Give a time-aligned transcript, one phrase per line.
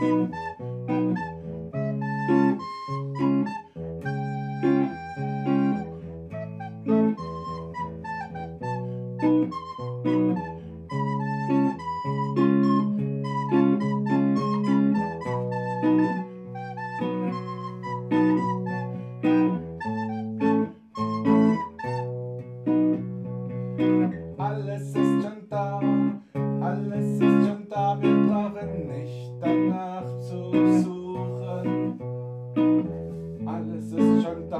[0.00, 0.69] Música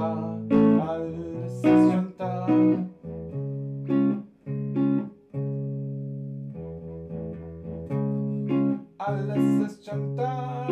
[0.01, 0.37] da,
[0.87, 2.47] alles ist schon da.
[8.97, 10.67] Alles ist schon da,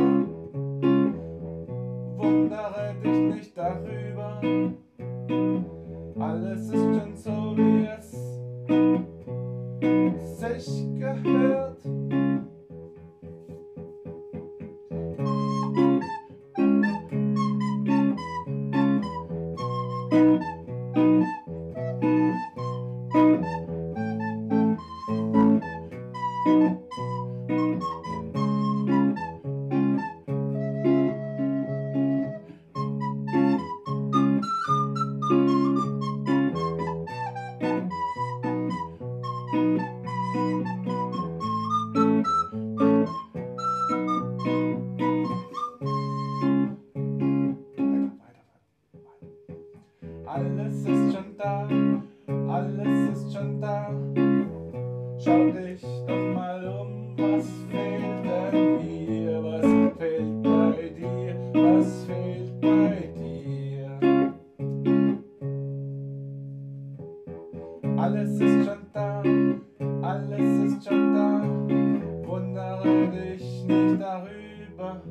[2.18, 4.42] wundere dich nicht darüber.
[6.20, 8.12] Alles ist schon so, wie es
[10.40, 11.59] sich gehört.
[20.12, 20.59] Alles
[52.50, 53.90] alles ist schon da.
[55.18, 59.44] Schau dich doch mal um, was fehlt denn hier?
[59.44, 59.66] Was
[59.98, 61.36] fehlt bei dir?
[61.54, 64.00] Was fehlt bei dir?
[67.98, 69.24] Alles ist schon da,
[70.02, 71.30] alles ist schon da.
[72.26, 75.02] Wundere dich nicht darüber.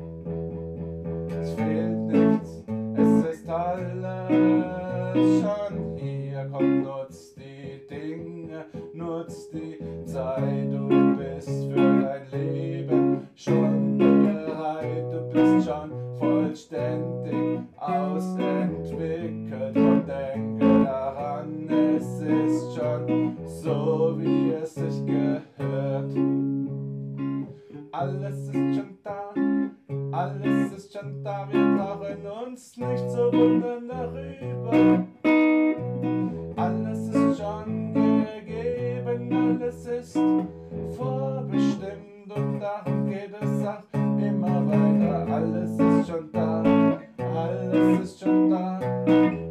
[1.40, 2.64] Es fehlt nichts,
[2.94, 4.68] es ist alles
[5.40, 5.67] schon
[9.18, 10.72] nutz die Zeit.
[10.72, 15.12] Du bist für dein Leben schon bereit.
[15.12, 19.76] Du bist schon vollständig ausentwickelt.
[19.76, 26.12] Und denke daran, es ist schon so, wie es sich gehört.
[27.90, 29.34] Alles ist schon da,
[30.12, 35.08] alles ist schon da, wir brauchen uns nicht zu wundern darüber.
[42.60, 43.82] Darum geht es auch
[44.18, 45.32] immer weiter.
[45.32, 46.62] Alles ist schon da,
[47.18, 48.80] alles ist schon da.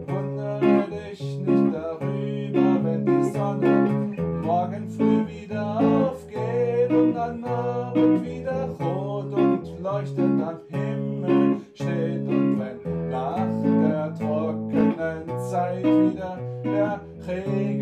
[0.07, 8.69] Wundere dich nicht darüber, wenn die Sonne morgen früh wieder aufgeht und am Abend wieder
[8.79, 12.27] rot und leuchtend am Himmel steht.
[12.27, 17.76] Und wenn nach der trockenen Zeit wieder der Regen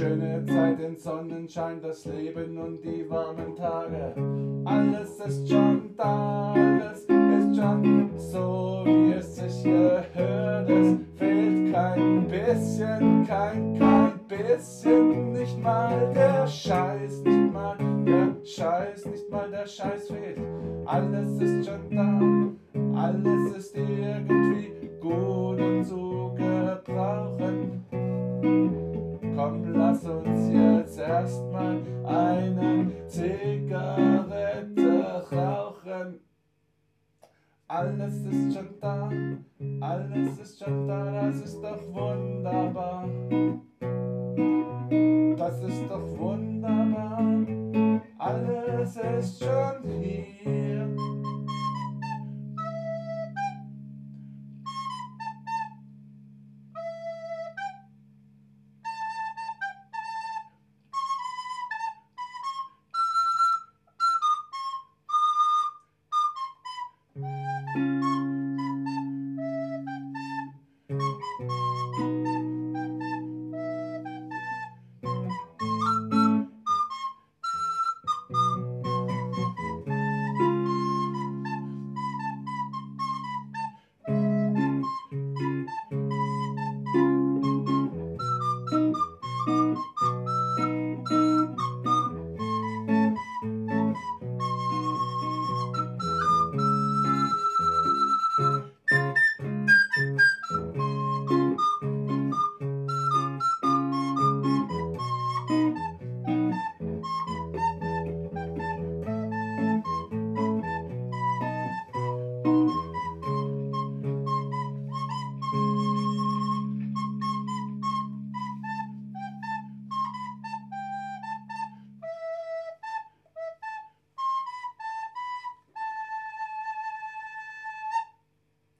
[0.00, 4.14] schöne Zeit, den Sonnenschein, das Leben und die warmen Tage.
[4.64, 10.70] Alles ist schon da, alles ist schon so, wie es sich gehört.
[10.70, 19.04] Es fehlt kein bisschen, kein, kein bisschen, nicht mal der Scheiß, nicht mal der Scheiß,
[19.04, 20.38] nicht mal der Scheiß fehlt.
[20.86, 27.39] Alles ist schon da, alles ist irgendwie gut und zu gebrauchen.
[30.10, 34.26] Uns jetzt erstmal eine Zigarette
[35.30, 36.20] rauchen.
[37.68, 39.10] Alles ist schon da,
[39.80, 43.08] alles ist schon da, das ist doch wunderbar.